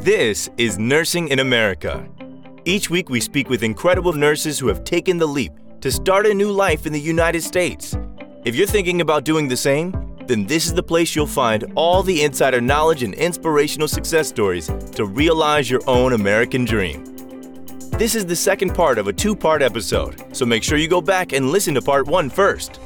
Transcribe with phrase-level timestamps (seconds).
[0.00, 2.08] This is Nursing in America.
[2.64, 6.32] Each week, we speak with incredible nurses who have taken the leap to start a
[6.32, 7.94] new life in the United States.
[8.46, 12.02] If you're thinking about doing the same, then this is the place you'll find all
[12.02, 17.04] the insider knowledge and inspirational success stories to realize your own American dream.
[17.98, 21.02] This is the second part of a two part episode, so make sure you go
[21.02, 22.80] back and listen to part one first.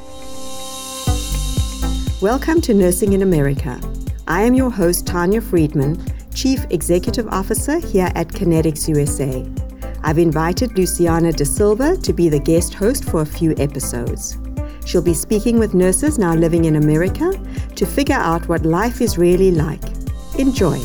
[2.21, 3.81] Welcome to Nursing in America.
[4.27, 6.03] I am your host, Tanya Friedman,
[6.35, 9.49] Chief Executive Officer here at Connetics USA.
[10.03, 14.37] I've invited Luciana De Silva to be the guest host for a few episodes.
[14.85, 17.33] She'll be speaking with nurses now living in America
[17.77, 19.83] to figure out what life is really like.
[20.39, 20.79] Enjoy.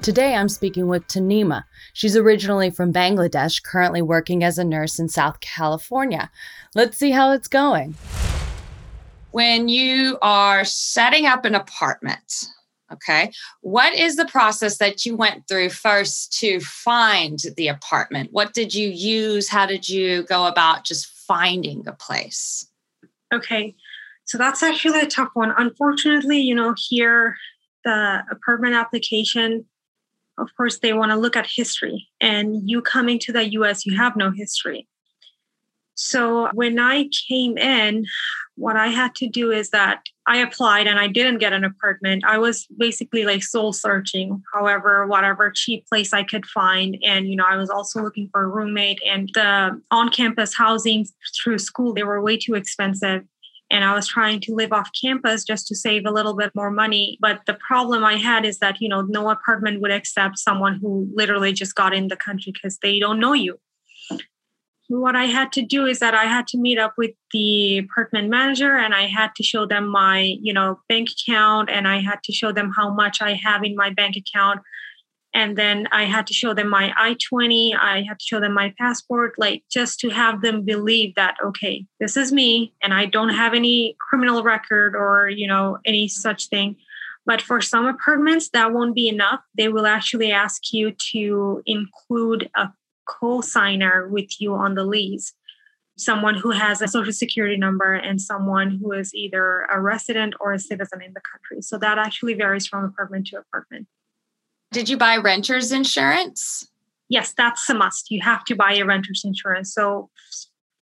[0.00, 1.64] Today I'm speaking with Tanima.
[1.92, 6.30] She's originally from Bangladesh, currently working as a nurse in South California.
[6.74, 7.96] Let's see how it's going
[9.30, 12.48] when you are setting up an apartment,
[12.92, 18.30] okay, what is the process that you went through first to find the apartment?
[18.32, 19.48] What did you use?
[19.48, 22.66] How did you go about just finding a place?
[23.32, 23.74] Okay,
[24.24, 25.52] so that's actually a tough one.
[25.56, 27.36] Unfortunately, you know, here,
[27.84, 29.64] the apartment application,
[30.38, 32.08] of course, they want to look at history.
[32.20, 34.86] And you coming to the US, you have no history.
[35.98, 38.06] So when I came in,
[38.54, 42.22] what I had to do is that I applied and I didn't get an apartment.
[42.24, 46.96] I was basically like soul searching, however, whatever cheap place I could find.
[47.04, 51.04] And, you know, I was also looking for a roommate and the on campus housing
[51.42, 53.24] through school, they were way too expensive.
[53.68, 56.70] And I was trying to live off campus just to save a little bit more
[56.70, 57.18] money.
[57.20, 61.10] But the problem I had is that, you know, no apartment would accept someone who
[61.12, 63.58] literally just got in the country because they don't know you
[64.88, 68.30] what I had to do is that I had to meet up with the apartment
[68.30, 72.22] manager and I had to show them my, you know, bank account and I had
[72.24, 74.60] to show them how much I have in my bank account.
[75.34, 78.54] And then I had to show them my I 20, I had to show them
[78.54, 83.04] my passport, like just to have them believe that, okay, this is me and I
[83.04, 86.76] don't have any criminal record or, you know, any such thing.
[87.26, 89.40] But for some apartments, that won't be enough.
[89.54, 92.70] They will actually ask you to include a
[93.08, 95.32] co-signer with you on the lease.
[95.96, 100.52] Someone who has a social security number and someone who is either a resident or
[100.52, 101.60] a citizen in the country.
[101.62, 103.88] So that actually varies from apartment to apartment.
[104.70, 106.70] Did you buy renters insurance?
[107.08, 108.10] Yes that's a must.
[108.10, 109.72] You have to buy a renters insurance.
[109.74, 110.10] So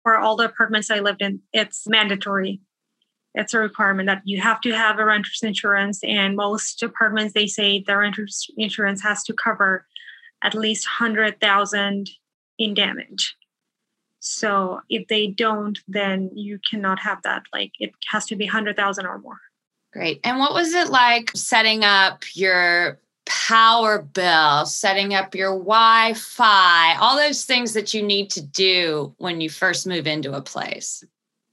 [0.02, 2.60] for all the apartments i lived in it's mandatory.
[3.34, 7.46] It's a requirement that you have to have a renter's insurance and most apartments they
[7.46, 9.86] say the renter's insurance has to cover
[10.42, 12.10] at least 100,000
[12.58, 13.36] in damage.
[14.20, 17.44] So if they don't, then you cannot have that.
[17.52, 19.40] Like it has to be 100,000 or more.
[19.92, 20.20] Great.
[20.24, 26.96] And what was it like setting up your power bill, setting up your Wi Fi,
[26.96, 31.04] all those things that you need to do when you first move into a place?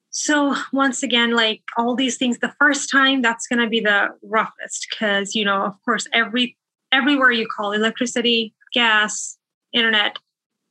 [0.10, 4.10] So, once again, like all these things, the first time that's going to be the
[4.22, 6.56] roughest because, you know, of course, every
[6.92, 9.38] everywhere you call electricity, gas,
[9.74, 10.18] internet,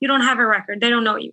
[0.00, 0.80] you don't have a record.
[0.80, 1.32] They don't know you.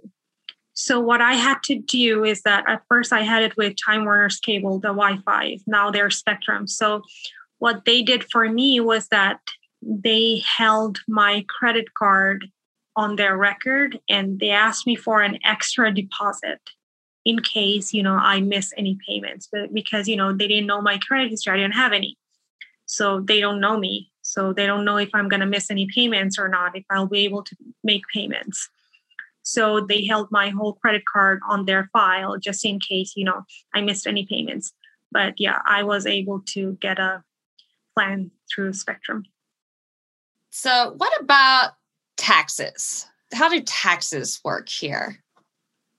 [0.74, 4.06] So what I had to do is that at first I had it with Time
[4.06, 5.58] Warner's cable, the Wi-Fi.
[5.68, 6.68] Now they're Spectrum.
[6.68, 7.02] So
[7.58, 9.40] what they did for me was that
[9.82, 12.48] they held my credit card
[12.96, 16.60] on their record and they asked me for an extra deposit
[17.26, 19.48] in case you know I miss any payments.
[19.52, 22.18] But because you know they didn't know my credit history, I didn't have any.
[22.86, 24.12] So they don't know me.
[24.30, 27.08] So they don't know if I'm going to miss any payments or not, if I'll
[27.08, 28.70] be able to make payments.
[29.42, 33.42] So they held my whole credit card on their file just in case, you know,
[33.74, 34.72] I missed any payments.
[35.12, 37.24] But yeah, I was able to get a
[37.96, 39.24] plan through Spectrum.
[40.52, 41.72] So, what about
[42.18, 43.08] taxes?
[43.34, 45.24] How do taxes work here?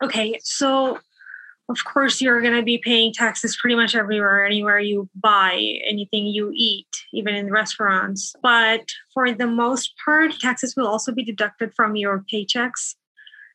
[0.03, 1.01] Okay, so
[1.71, 5.55] of course you're going to be paying taxes pretty much everywhere anywhere you buy
[5.87, 8.35] anything you eat even in restaurants.
[8.43, 12.97] But for the most part taxes will also be deducted from your paychecks.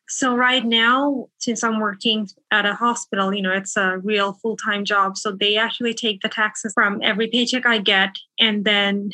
[0.08, 4.84] So right now since i'm working at a hospital you know it's a real full-time
[4.84, 9.10] job so they actually take the taxes from every paycheck i get and then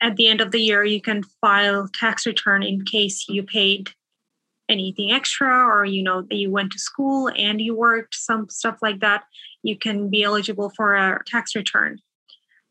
[0.00, 3.90] at the end of the year you can file tax return in case you paid
[4.68, 8.78] anything extra or you know that you went to school and you worked some stuff
[8.82, 9.24] like that
[9.62, 11.98] you can be eligible for a tax return.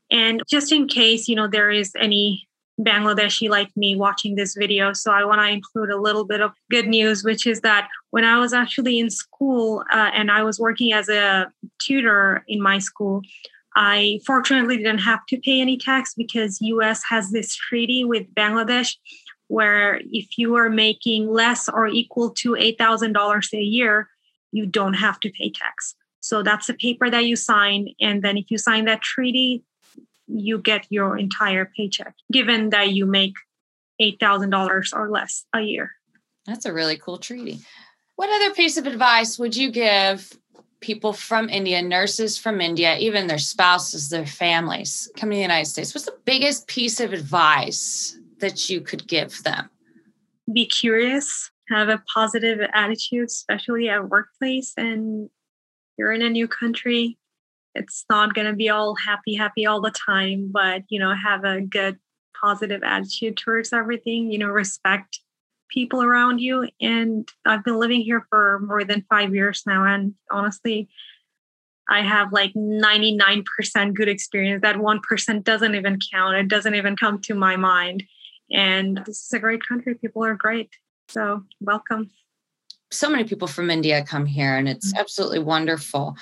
[0.09, 2.47] And just in case you know there is any
[2.79, 6.51] bangladeshi like me watching this video so i want to include a little bit of
[6.69, 10.59] good news which is that when i was actually in school uh, and i was
[10.59, 13.23] working as a tutor in my school
[13.79, 18.95] I fortunately didn't have to pay any tax because US has this treaty with Bangladesh
[19.47, 24.09] where if you are making less or equal to $8,000 a year,
[24.51, 25.95] you don't have to pay tax.
[26.19, 27.89] So that's a paper that you sign.
[28.01, 29.63] And then if you sign that treaty,
[30.27, 33.33] you get your entire paycheck, given that you make
[34.01, 35.91] $8,000 or less a year.
[36.45, 37.59] That's a really cool treaty.
[38.15, 40.33] What other piece of advice would you give
[40.79, 45.69] people from India, nurses from India, even their spouses, their families coming to the United
[45.69, 45.93] States?
[45.93, 49.69] What's the biggest piece of advice that you could give them?
[50.51, 54.73] Be curious, have a positive attitude, especially at workplace.
[54.77, 55.29] And
[55.97, 57.17] you're in a new country.
[57.75, 61.43] It's not going to be all happy, happy all the time, but, you know, have
[61.43, 61.97] a good,
[62.39, 65.19] positive attitude towards everything, you know, respect
[65.69, 66.69] people around you.
[66.81, 69.85] And I've been living here for more than five years now.
[69.85, 70.87] And honestly,
[71.89, 74.61] I have like 99% good experience.
[74.61, 76.35] That 1% doesn't even count.
[76.35, 78.03] It doesn't even come to my mind.
[78.51, 79.95] And this is a great country.
[79.95, 80.69] People are great.
[81.09, 82.09] So, welcome.
[82.91, 84.99] So many people from India come here, and it's mm-hmm.
[84.99, 86.15] absolutely wonderful.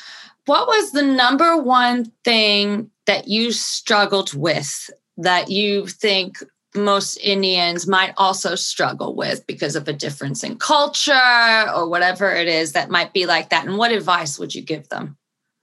[0.46, 6.44] What was the number one thing that you struggled with that you think
[6.76, 12.48] most Indians might also struggle with because of a difference in culture or whatever it
[12.48, 13.66] is that might be like that?
[13.66, 15.18] And what advice would you give them?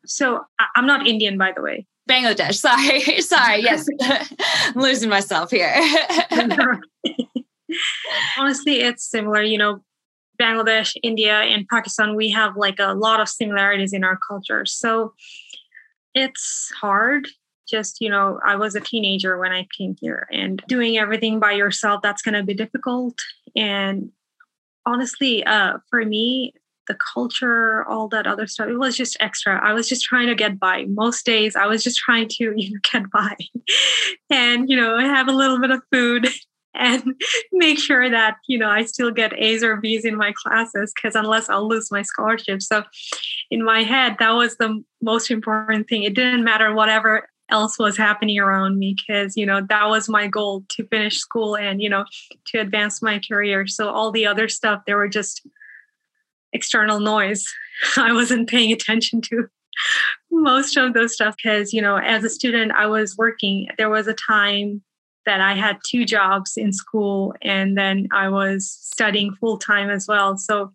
[0.07, 0.45] So
[0.75, 1.87] I'm not Indian, by the way.
[2.09, 2.55] Bangladesh.
[2.55, 3.01] Sorry.
[3.21, 3.63] Sorry.
[3.63, 3.87] Yes.
[4.75, 5.75] I'm losing myself here.
[8.39, 9.43] Honestly, it's similar.
[9.43, 9.85] You know,
[10.41, 14.73] Bangladesh, India, and Pakistan, we have like a lot of similarities in our cultures.
[14.73, 15.15] So
[16.15, 17.29] it's hard
[17.69, 21.53] just you know i was a teenager when i came here and doing everything by
[21.53, 23.19] yourself that's going to be difficult
[23.57, 24.11] and
[24.85, 26.53] honestly uh, for me
[26.89, 28.69] the culture all that other stuff.
[28.69, 29.61] It was just extra.
[29.63, 30.87] I was just trying to get by.
[30.89, 33.37] Most days i was just trying to you know get by
[34.31, 36.29] and you know have a little bit of food
[36.75, 37.03] and
[37.53, 41.15] make sure that you know i still get a's or b's in my classes because
[41.15, 42.63] unless i'll lose my scholarship.
[42.63, 42.83] So
[43.51, 46.03] in my head that was the most important thing.
[46.05, 50.27] It didn't matter whatever else was happening around me because you know that was my
[50.27, 52.05] goal to finish school and you know
[52.47, 53.67] to advance my career.
[53.67, 55.47] So all the other stuff there were just
[56.53, 57.45] external noise
[57.97, 59.49] i wasn't paying attention to
[60.31, 63.69] most of those stuff because you know as a student i was working.
[63.79, 64.83] There was a time
[65.27, 70.07] that i had two jobs in school and then i was studying full time as
[70.09, 70.37] well.
[70.37, 70.73] So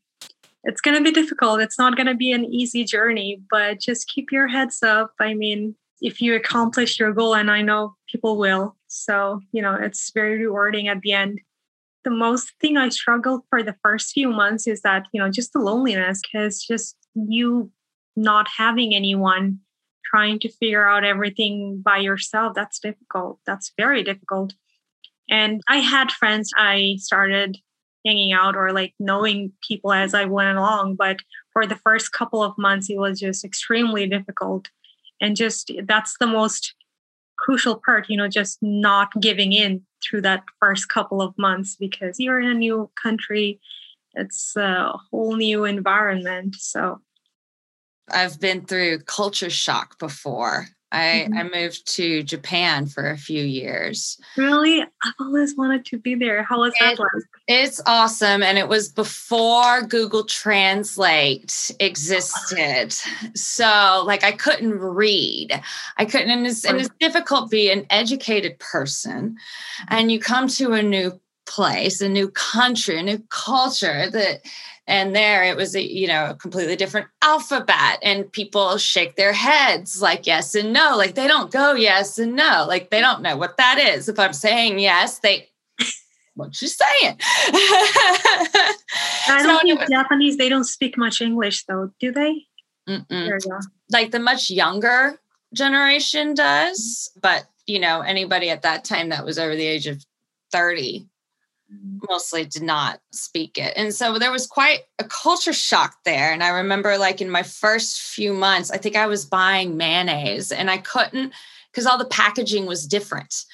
[0.64, 1.62] it's going to be difficult.
[1.62, 5.12] It's not going to be an easy journey but just keep your heads up.
[5.20, 9.74] I mean if you accomplish your goal and i know people will so you know
[9.74, 11.42] it's very rewarding at the end
[12.08, 15.52] the most thing i struggled for the first few months is that you know just
[15.52, 17.70] the loneliness because just you
[18.16, 19.60] not having anyone
[20.10, 23.40] trying to figure out everything by yourself that's difficult.
[23.46, 24.54] That's very difficult.
[25.30, 27.58] And i had friends i started
[28.06, 31.18] hanging out or like knowing people as i went along but
[31.52, 34.70] for the first couple of months it was just extremely difficult.
[35.20, 36.74] And just that's the most
[37.38, 42.20] crucial part you know just not giving in through that first couple of months because
[42.20, 43.60] you're in a new country.
[44.14, 47.02] It's a whole new environment so.
[48.10, 51.38] I've been through culture shock before I, mm-hmm.
[51.38, 54.18] I moved to Japan for a few years.
[54.38, 54.82] Really?
[54.82, 56.44] I've always wanted to be there.
[56.44, 57.10] How was that like?
[57.48, 58.42] It's awesome.
[58.42, 62.94] And it was before Google Translate existed.
[63.38, 65.62] So, like, I couldn't read.
[65.98, 69.38] I couldn't, and it's, and it's difficult being an educated person.
[69.90, 74.42] And you come to a new place, a new country, a new culture that
[74.88, 79.34] and there it was a you know a completely different alphabet and people shake their
[79.34, 83.22] heads like yes and no like they don't go yes and no like they don't
[83.22, 84.10] know what that is.
[84.10, 85.50] If i'm saying yes they
[86.36, 87.18] what you saying.
[89.28, 90.38] I don't so, think japanese.
[90.38, 92.46] They don't speak much english though do they?
[93.92, 95.20] Like the much younger
[95.54, 100.04] generation does but you know anybody at that time that was over the age of
[100.52, 101.08] 30
[102.10, 103.74] mostly did not speak it.
[103.76, 106.32] And so there was quite a culture shock there.
[106.32, 110.52] And I remember, like, in my first few months, I think I was buying mayonnaise
[110.52, 111.34] and I couldn't
[111.72, 113.46] because all the packaging was different.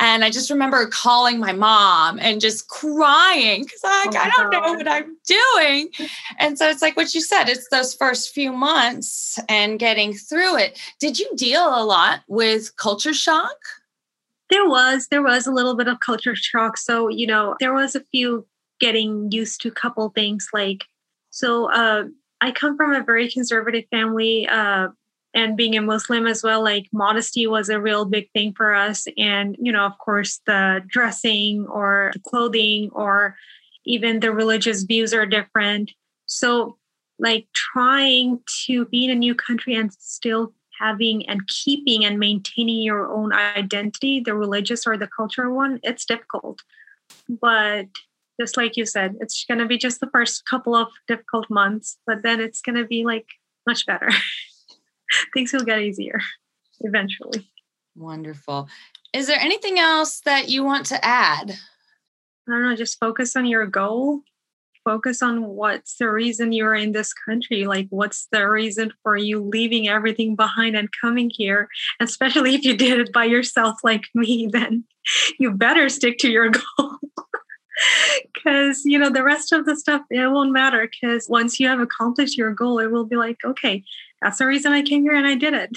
[0.00, 4.52] And I just remember calling my mom and just crying because like, oh I don't
[4.52, 4.62] God.
[4.62, 5.90] know what I'm doing.
[6.38, 10.56] And so it's like what you said, it's those first few months and getting through
[10.58, 10.80] it.
[11.00, 13.56] Did you deal a lot with culture shock?
[14.50, 16.76] There was there was a little bit of culture shock.
[16.76, 18.46] So you know there was a few
[18.80, 20.84] getting used to a couple things like
[21.30, 21.70] so.
[21.70, 22.04] Uh,
[22.40, 24.88] I come from a very conservative family, uh,
[25.34, 29.06] and being a muslim as well like modesty was a real big thing for us
[29.16, 33.36] and you know of course the dressing or the clothing or
[33.84, 35.92] even the religious views are different
[36.26, 36.76] so
[37.18, 42.82] like trying to be in a new country and still having and keeping and maintaining
[42.82, 46.60] your own identity the religious or the cultural one it's difficult
[47.28, 47.86] but
[48.40, 51.98] just like you said it's going to be just the first couple of difficult months
[52.06, 53.26] but then it's going to be like
[53.66, 54.08] much better
[55.34, 56.20] things will get easier
[56.80, 57.48] eventually.
[57.96, 58.68] Wonderful.
[59.12, 61.50] Is there anything else that you want to add?
[62.46, 64.20] I don't know, just focus on your goal.
[64.88, 67.66] Focus on what's the reason you're in this country.
[67.66, 71.68] Like, what's the reason for you leaving everything behind and coming here?
[72.00, 74.84] Especially if you did it by yourself, like me, then
[75.38, 76.96] you better stick to your goal.
[78.32, 80.88] Because, you know, the rest of the stuff, it won't matter.
[80.90, 83.84] Because once you have accomplished your goal, it will be like, okay,
[84.22, 85.76] that's the reason I came here and I did it.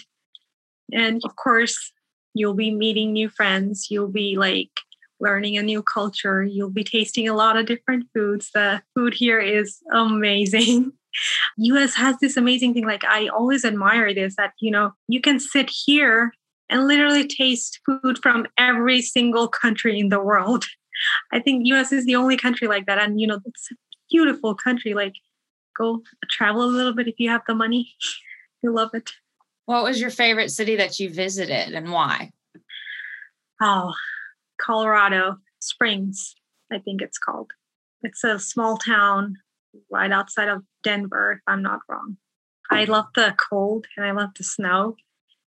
[0.94, 1.92] And of course,
[2.34, 3.88] you'll be meeting new friends.
[3.92, 4.72] You'll be like
[5.22, 6.44] learning a new culture.
[6.44, 8.50] You'll be tasting a lot of different foods.
[8.54, 10.92] The food here is amazing.
[11.58, 12.86] US has this amazing thing.
[12.86, 16.34] Like I always admire this that, you know, you can sit here
[16.70, 20.66] and literally taste food from every single country in the world.
[21.32, 23.00] I think US is the only country like that.
[23.00, 23.76] And, you know, it's a
[24.10, 24.94] beautiful country.
[24.94, 25.14] Like
[25.78, 27.94] go travel a little bit if you have the money.
[28.64, 29.10] You love it.
[29.66, 32.30] What was your favorite city that you visited and why?
[33.60, 33.92] Oh,
[34.62, 36.36] Colorado Springs,
[36.72, 37.52] I think it's called.
[38.04, 39.38] It's a small town
[39.92, 42.18] right outside of Denver, if I'm not wrong.
[42.70, 44.96] I love the cold and I love the snow.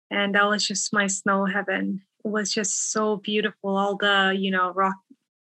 [0.10, 2.02] And that was just my snow heaven.
[2.26, 3.78] It was just so beautiful.
[3.78, 4.96] All the, you know, rock.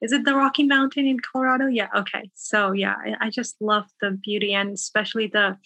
[0.01, 1.67] Is it the Rocky Mountain in Colorado?
[1.67, 1.87] Yeah.
[1.95, 2.29] Okay.
[2.33, 5.57] So, yeah, I, I just love the beauty and especially the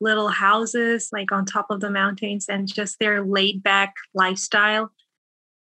[0.00, 4.90] little houses like on top of the mountains and just their laid back lifestyle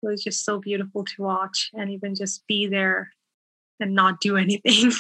[0.04, 3.12] it was just so beautiful to watch and even just be there
[3.80, 4.92] and not do anything.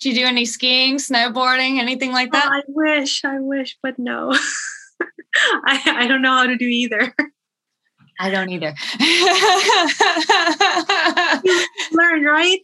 [0.00, 2.46] Did you do any skiing snowboarding anything like that?
[2.46, 4.32] Oh, i wish i wish but no.
[5.66, 7.14] I, I don't know how to do either.
[8.18, 8.74] I don't either.
[11.92, 12.60] Learn right?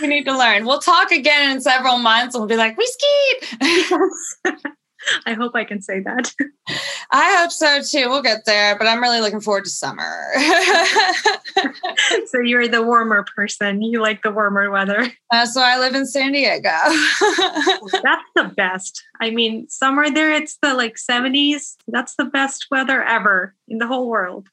[0.00, 0.66] We need to learn.
[0.66, 4.56] We'll talk again in several months and we'll be like, we skied.
[5.26, 6.32] I hope I can say that.
[7.10, 8.08] I hope so too.
[8.08, 10.32] We'll get there, but I'm really looking forward to summer.
[12.26, 13.82] so you're the warmer person.
[13.82, 15.12] You like the warmer weather.
[15.30, 16.70] Uh, so I live in San Diego.
[16.70, 19.02] That's the best.
[19.20, 21.76] I mean, summer there, it's the like 70s.
[21.86, 24.48] That's the best weather ever in the whole world.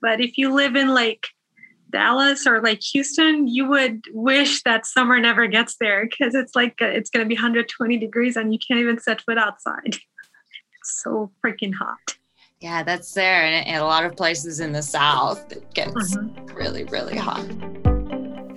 [0.00, 1.28] But if you live in like
[1.92, 6.80] Dallas or like Houston, you would wish that summer never gets there because it's like
[6.82, 9.96] uh, it's going to be 120 degrees and you can't even set foot outside.
[10.80, 12.16] It's so freaking hot.
[12.58, 13.44] Yeah, that's there.
[13.44, 16.46] And in a lot of places in the South, it gets mm-hmm.
[16.56, 17.46] really, really hot.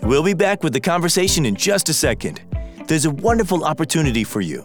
[0.02, 2.42] We'll be back with the conversation in just a second.
[2.88, 4.64] There's a wonderful opportunity for you.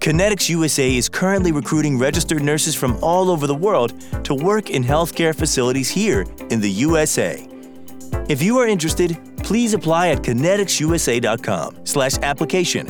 [0.00, 3.92] Connetics USA is currently recruiting registered nurses from all over the world
[4.24, 7.46] to work in healthcare facilities here in the USA.
[8.28, 12.86] If you are interested, please apply at conneticsusa.com slash application.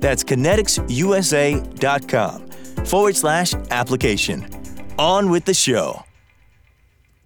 [0.00, 2.50] That's conneticsusa.com
[2.84, 4.46] forward slash application.
[4.98, 6.04] On with the show.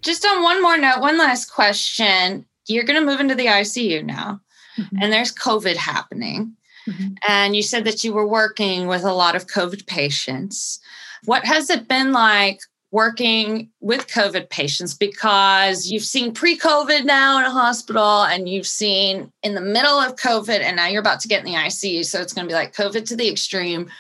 [0.01, 2.47] Just on one more note, one last question.
[2.67, 4.41] You're going to move into the ICU now,
[4.79, 4.97] mm-hmm.
[5.01, 6.55] and there's COVID happening.
[6.89, 7.15] Mm-hmm.
[7.29, 10.81] And you said that you were working with a lot of COVID patients.
[11.25, 17.39] What has it been like working with COVID patients because you've seen pre COVID now
[17.39, 21.21] in a hospital and you've seen in the middle of COVID and now you're about
[21.21, 22.05] to get in the ICU.
[22.05, 23.91] So it's going to be like COVID to the extreme.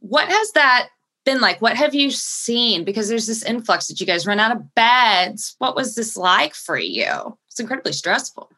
[0.00, 0.88] What has that
[1.24, 1.62] been like?
[1.62, 2.84] What have you seen?
[2.84, 5.56] Because there's this influx that you guys run out of beds.
[5.58, 7.36] What was this like for you?
[7.48, 8.50] It's incredibly stressful.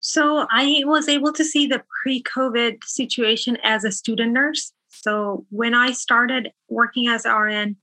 [0.00, 4.72] So I was able to see the pre COVID situation as a student nurse.
[4.88, 7.76] So when I started working as RN,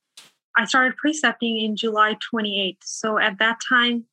[0.58, 2.78] I started precepting in July 28th.
[2.84, 4.06] So at that time,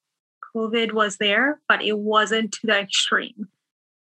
[0.54, 3.48] COVID was there, but it wasn't to the extreme.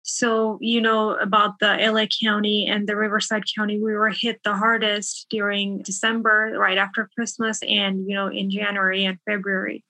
[0.04, 4.56] So, you know, about the LA County and the Riverside County, we were hit the
[4.56, 9.84] hardest during December, right after Christmas, and, you know, in January and February.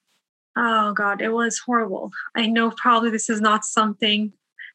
[0.58, 2.12] Oh, God, it was horrible.
[2.36, 4.34] I know probably this is not something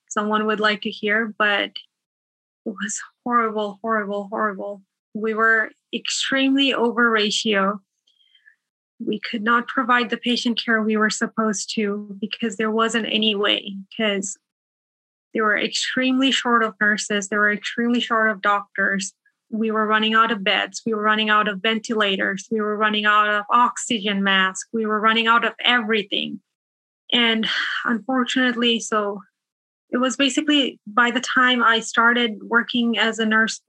[0.09, 1.73] someone would like to hear, but
[2.65, 4.81] it was horrible, horrible, horrible.
[5.15, 7.81] We were extremely over ratio.
[9.05, 13.35] We could not provide the patient care we were supposed to because there wasn't any
[13.35, 14.37] way, because
[15.33, 19.13] they were extremely short of nurses, they were extremely short of doctors.
[19.51, 23.05] we were running out of beds we were running out of ventilators we were running
[23.05, 26.41] out of oxygen masks we were running out of everything
[27.13, 27.47] and
[27.85, 29.21] unfortunately so
[29.91, 33.61] it was basically by the time i started working as a nurse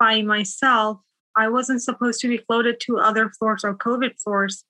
[0.00, 0.98] by myself
[1.36, 4.64] i wasn't supposed to be floated to other floors or covid floors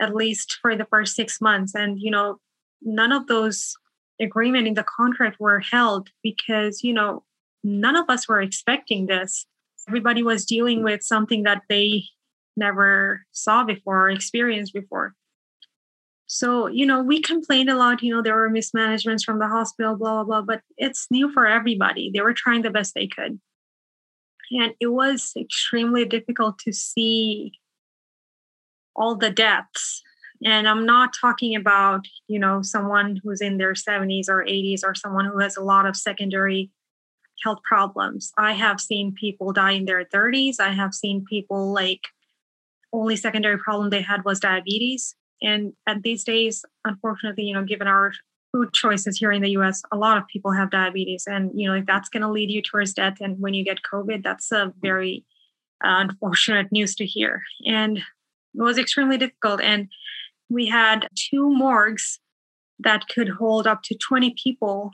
[0.00, 1.74] at least for the first six months.
[1.74, 2.38] And you know
[2.82, 3.74] none of those
[4.20, 7.24] agreement in the contract were held because you know
[7.62, 9.46] none of us were expecting this.
[9.88, 12.04] Everybody was dealing with something that they
[12.56, 15.14] never saw before or experienced before.
[16.26, 19.96] So you know we complained a lot you know there were mismanagements from the hospital
[19.96, 22.10] blah blah blah but it's new for everybody.
[22.12, 23.40] They were trying the best they could
[24.50, 27.52] and it was extremely difficult to see
[28.96, 30.02] all the deaths.
[30.44, 34.94] And i'm not talking about you know someone who's in their 70s or 80s or
[34.94, 36.70] someone who has a lot of secondary
[37.42, 38.32] health problems.
[38.38, 42.02] I have seen people die in their 30s i have seen people like
[42.92, 45.16] only secondary problem they had was diabetes.
[45.42, 48.12] And at these days unfortunately you know given our
[48.54, 51.74] food choices here in the us a lot of people have diabetes and you know
[51.74, 54.72] if that's going to lead you towards death and when you get covid that's a
[54.80, 55.24] very
[55.84, 57.42] uh, unfortunate news to hear.
[57.66, 58.04] And it
[58.54, 59.88] was extremely difficult and
[60.48, 62.20] we had two morgues
[62.78, 64.92] that could hold up to 20 people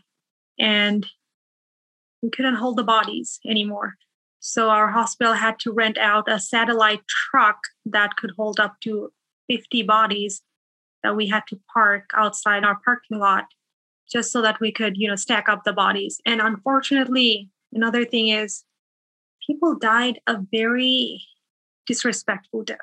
[0.59, 1.07] and
[2.23, 3.95] we couldn't hold the bodies anymore.
[4.41, 9.13] So our hospital had to rent out a satellite truck that could hold up to
[9.49, 10.43] 50 bodies
[11.03, 13.45] that we had to park outside our parking lot
[14.11, 16.21] just so that we could you know stack up the bodies.
[16.27, 18.65] And unfortunately another thing is
[19.47, 21.23] people died a very
[21.87, 22.79] disrespectful death.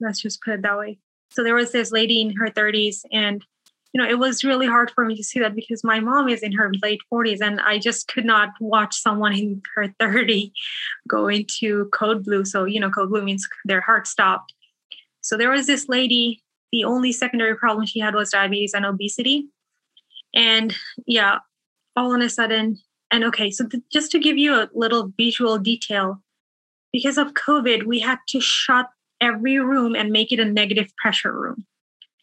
[0.00, 0.98] Let's just put it that way.
[1.30, 3.44] So there was this lady in her 30s and
[3.92, 6.42] you know it was really hard for me to see that because my mom is
[6.42, 10.52] in her late 40s and i just could not watch someone in her 30
[11.08, 12.44] go into code blue.
[12.44, 14.54] So you know code blue means their heart stopped.
[15.20, 19.48] So there was this lady the only secondary problem she had was diabetes and obesity
[20.34, 20.74] and
[21.06, 21.38] yeah
[21.96, 22.78] all on a sudden
[23.10, 26.22] and okay so th- just to give you a little visual detail
[26.92, 28.86] because of covid we had to shut
[29.20, 31.66] every room and make it a negative pressure room.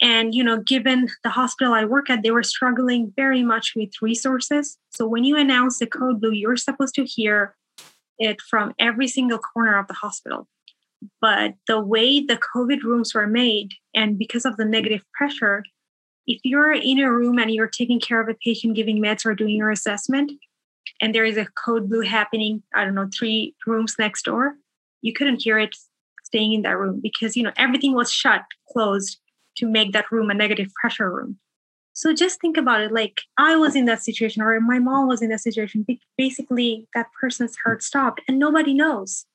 [0.01, 3.89] And, you know, given the hospital I work at, they were struggling very much with
[4.01, 4.77] resources.
[4.91, 7.55] So when you announce the code blue, you're supposed to hear
[8.19, 10.47] it from every single corner of the hospital.
[11.21, 15.63] But the way the COVID rooms were made, and because of the negative pressure,
[16.25, 19.33] if you're in a room and you're taking care of a patient, giving meds or
[19.33, 20.31] doing your assessment,
[21.01, 24.55] and there is a code blue happening, I don't know, three rooms next door,
[25.01, 25.75] you couldn't hear it
[26.23, 29.17] staying in that room because you know everything was shut closed
[29.55, 31.37] to make that room a negative pressure room.
[31.93, 35.21] So just think about it like i was in that situation or my mom was
[35.21, 35.85] in that situation.
[36.17, 39.25] Basically that person's heart stopped and nobody knows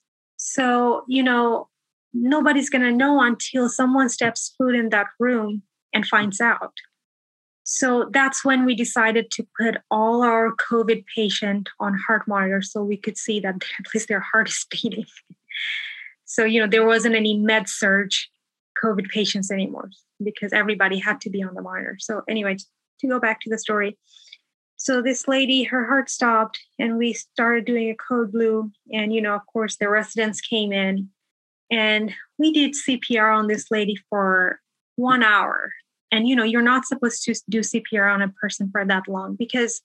[0.44, 1.68] so you know
[2.12, 6.74] nobody's going to know until someone steps foot in that room and finds out
[7.64, 12.82] so that's when we decided to put all our covid patient on heart monitor so
[12.82, 15.06] we could see that at least their heart is beating
[16.32, 18.10] so, you know, there wasn't any med surg
[18.82, 19.90] COVID patients anymore
[20.24, 21.96] because everybody had to be on the monitor.
[22.00, 22.56] So, anyway,
[23.00, 23.98] to go back to the story.
[24.82, 28.72] So, this lady, her heart stopped, and we started doing a code blue.
[28.92, 31.08] And, you know, of course, the residents came in
[31.70, 34.58] and we did CPR on this lady for
[34.96, 35.72] one hour.
[36.10, 39.36] And, you know, you're not supposed to do CPR on a person for that long
[39.36, 39.82] because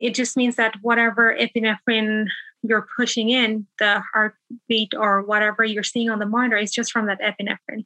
[0.00, 2.26] it just means that whatever epinephrine
[2.62, 7.08] you're pushing in the heartbeat or whatever you're seeing on the monitor is just from
[7.08, 7.84] that epinephrine.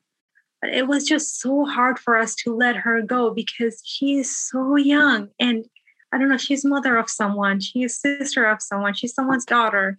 [0.62, 4.34] But it was just so hard for us to let her go because she is
[4.34, 5.30] so young.
[5.40, 5.66] And
[6.12, 9.98] I don't know, she's mother of someone, she's sister of someone, she's someone's daughter.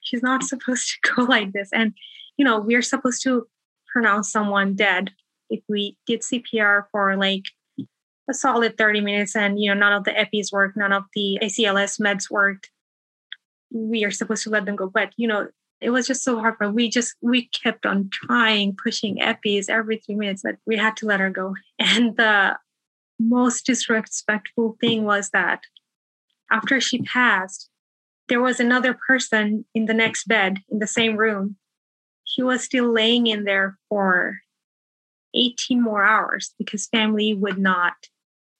[0.00, 1.68] She's not supposed to go like this.
[1.72, 1.94] And,
[2.36, 3.46] you know, we're supposed to
[3.92, 5.10] pronounce someone dead
[5.50, 7.44] if we did CPR for like
[8.30, 11.38] a solid 30 minutes and, you know, none of the EPIs worked, none of the
[11.42, 12.70] ACLS meds worked
[13.70, 14.88] we are supposed to let them go.
[14.88, 15.48] But you know,
[15.80, 19.98] it was just so hard for we just we kept on trying, pushing epis every
[19.98, 21.54] three minutes, but we had to let her go.
[21.78, 22.56] And the
[23.18, 25.60] most disrespectful thing was that
[26.50, 27.68] after she passed,
[28.28, 31.56] there was another person in the next bed in the same room.
[32.24, 34.38] He was still laying in there for
[35.34, 37.94] 18 more hours because family would not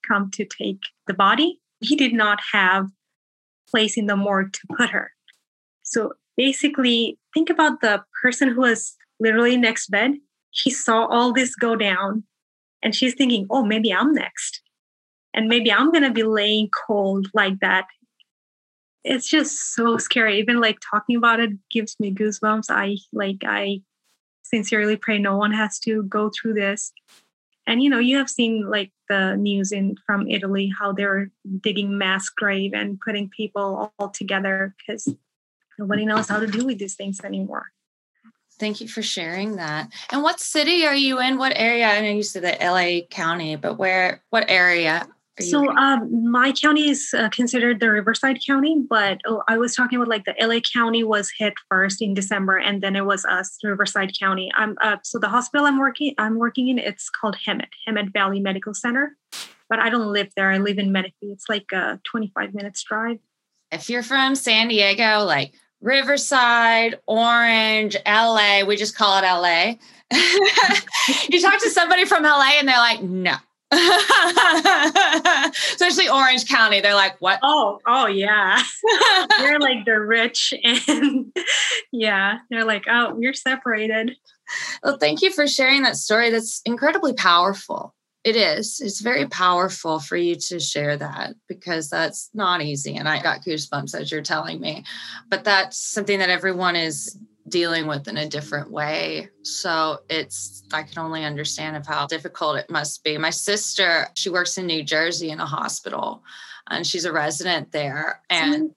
[0.07, 1.61] come to take the body.
[1.81, 2.89] He did not have
[3.71, 5.13] place in the morgue to put her.
[5.83, 10.13] So basically, think about the person who was literally next bed.
[10.51, 12.25] He saw all this go down
[12.83, 14.63] and she's thinking, oh, maybe I'm next.
[15.35, 17.87] And maybe I'm going to be laying cold like that.
[19.05, 20.39] it's just so scary.
[20.39, 22.67] Even like talking about it gives me goosebumps.
[22.71, 23.81] I like I
[24.43, 26.93] sincerely pray no one has to go through this.
[27.67, 31.99] And you know, you have seen like the news in from Italy how they're digging
[31.99, 35.09] mass grave and putting people all together because
[35.79, 37.67] nobody knows how to deal with these things anymore.
[38.59, 39.91] Thank you for sharing that.
[40.11, 41.39] And what city are you in?
[41.39, 41.87] What area?
[41.87, 44.23] I know you said the LA County, but where?
[44.31, 45.07] What area?
[45.41, 49.97] So um, my county is uh, considered the Riverside County, but oh, I was talking
[49.97, 53.59] about like the LA County was hit first in December, and then it was us,
[53.63, 54.51] Riverside County.
[54.57, 58.41] I'm uh, so the hospital I'm working I'm working in it's called Hemet Hemet Valley
[58.41, 59.17] Medical Center,
[59.69, 60.51] but I don't live there.
[60.51, 61.33] I live in Menifee.
[61.33, 63.19] It's like a 25 minutes drive.
[63.71, 69.75] If you're from San Diego, like Riverside, Orange, LA, we just call it LA.
[71.29, 73.35] you talk to somebody from LA and they're like, no.
[75.51, 76.81] Especially Orange County.
[76.81, 77.39] They're like, what?
[77.43, 78.63] Oh, oh yeah.
[79.39, 81.37] they're like the rich and
[81.93, 84.17] yeah, they're like, oh, we're separated.
[84.83, 86.31] Well, thank you for sharing that story.
[86.31, 87.95] That's incredibly powerful.
[88.25, 88.81] It is.
[88.81, 92.97] It's very powerful for you to share that because that's not easy.
[92.97, 94.85] And I got goosebumps as you're telling me.
[95.29, 97.17] But that's something that everyone is
[97.49, 99.29] dealing with in a different way.
[99.43, 103.17] So it's, I can only understand of how difficult it must be.
[103.17, 106.23] My sister, she works in New Jersey in a hospital
[106.71, 108.21] and she's a resident there.
[108.29, 108.71] And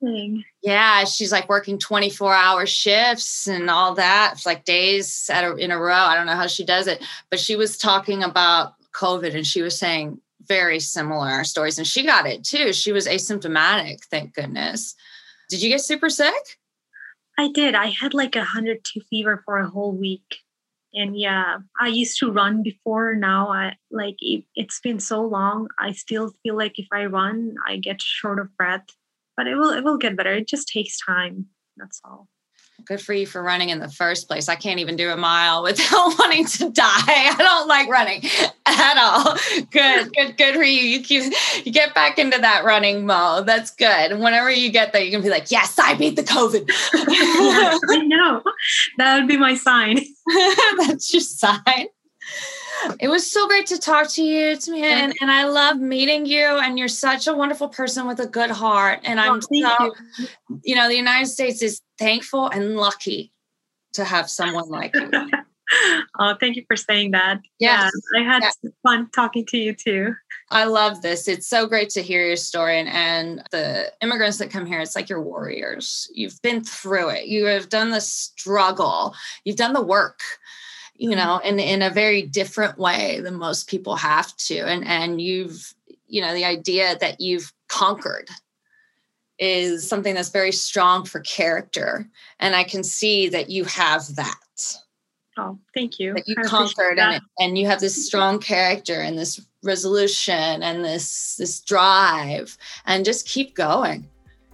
[0.62, 5.56] yeah, she's like working 24 hour shifts and all that, it's like days at a,
[5.56, 5.94] in a row.
[5.94, 9.62] I don't know how she does it, but she was talking about COVID and she
[9.62, 12.74] was saying very similar stories and she got it too.
[12.74, 14.96] She was asymptomatic, thank goodness.
[15.50, 16.58] Did you get super sick?
[17.38, 17.76] I did.
[17.76, 20.38] I had like a 102 fever for a whole week.
[20.94, 23.16] And yeah, I used to run before.
[23.16, 25.70] Now I like it, it's been so long.
[25.80, 28.86] I still feel like if I run, I get short of breath.
[29.38, 30.34] But it will it will get better.
[30.34, 31.48] It just takes time.
[31.78, 32.28] That's all
[32.86, 34.50] good for you for running in the first place.
[34.50, 36.84] I can't even do a mile without wanting to die.
[36.86, 38.24] I don't like running
[38.66, 39.38] at all.
[39.72, 40.82] Good, good, good for you.
[40.82, 43.46] You keep you get back into that running mode.
[43.46, 44.12] That's good.
[44.12, 46.66] And whenever you get there, you can be like, yes, I beat the COVID.
[47.90, 48.44] I know.
[48.98, 50.00] That would be my sign.
[50.78, 51.88] That's your sign.
[53.00, 56.46] It was so great to talk to you, me, and, and I love meeting you.
[56.46, 59.00] And you're such a wonderful person with a good heart.
[59.04, 60.28] And I'm oh, so, you.
[60.64, 63.32] you know, the United States is thankful and lucky
[63.94, 65.10] to have someone like you.
[66.20, 67.42] oh, thank you for saying that.
[67.60, 67.92] Yes.
[68.14, 68.58] Yeah, I had yes.
[68.84, 70.16] fun talking to you too.
[70.50, 71.28] I love this.
[71.28, 72.80] It's so great to hear your story.
[72.80, 76.10] And, and the immigrants that come here, it's like you're warriors.
[76.14, 77.28] You've been through it.
[77.28, 79.16] You have done the struggle.
[79.46, 80.22] You've done the work
[80.96, 81.18] you mm-hmm.
[81.18, 84.60] know in in a very different way than most people have to.
[84.66, 85.74] And and you've
[86.08, 88.30] you know the idea that you've conquered
[89.40, 92.08] is something that's very strong for character.
[92.40, 94.36] And i can see that you have that.
[95.38, 96.14] Oh thank you.
[96.14, 100.84] That you I conquered and and you have this strong character and this resolution and
[100.84, 102.58] this this drive.
[102.86, 104.08] And just keep going.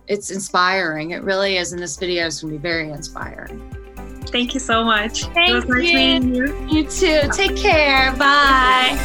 [0.08, 1.12] It's inspiring.
[1.12, 1.74] It really is.
[1.74, 3.87] And this video is going to be very inspiring
[4.32, 5.26] Thank you so much.
[5.28, 5.98] Thank it was nice you.
[5.98, 6.68] meeting you.
[6.70, 7.22] You too.
[7.34, 8.14] Take care.
[8.16, 8.96] Bye.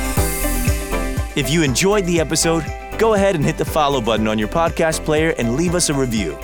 [1.34, 2.64] If you enjoyed the episode,
[2.98, 5.94] go ahead and hit the follow button on your podcast player and leave us a
[5.94, 6.36] review.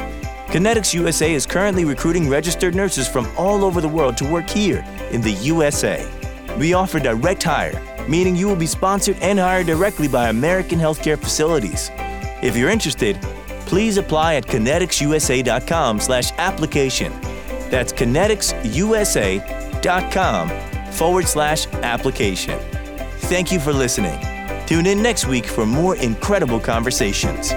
[0.49, 4.83] Connetics USA is currently recruiting registered nurses from all over the world to work here
[5.11, 6.09] in the USA.
[6.59, 11.19] We offer direct hire, meaning you will be sponsored and hired directly by American healthcare
[11.19, 11.91] facilities.
[12.43, 13.21] If you're interested,
[13.67, 17.13] please apply at conneticsusa.com/application.
[17.71, 20.49] That's conneticsusa.com
[20.93, 22.59] forward slash application.
[23.29, 24.19] Thank you for listening.
[24.67, 27.53] Tune in next week for more incredible conversations.